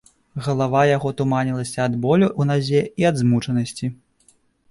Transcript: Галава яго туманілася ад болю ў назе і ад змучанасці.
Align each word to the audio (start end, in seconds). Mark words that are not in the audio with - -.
Галава 0.45 0.79
яго 0.97 1.11
туманілася 1.19 1.77
ад 1.85 1.93
болю 2.07 2.27
ў 2.39 2.41
назе 2.53 2.81
і 3.03 3.07
ад 3.13 3.23
змучанасці. 3.23 3.93